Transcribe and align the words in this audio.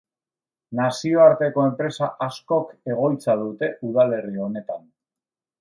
Nazioarteko 0.79 1.67
enpresa 1.71 2.09
askok 2.29 2.73
egoitza 2.95 3.39
dute 3.45 3.73
udalerri 3.93 4.45
honetan. 4.49 4.93